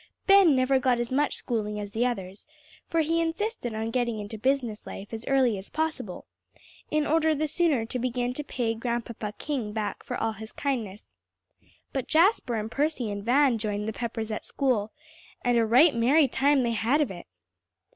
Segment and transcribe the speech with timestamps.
[0.25, 2.47] Ben never got as much schooling as the others,
[2.89, 6.25] for he insisted on getting into business life as early as possible,
[6.89, 11.13] in order the sooner to begin to pay Grandpapa King back for all his kindness.
[11.93, 14.91] But Jasper and Percy and Van joined the Peppers at school,
[15.45, 17.27] and a right merry time they had of it!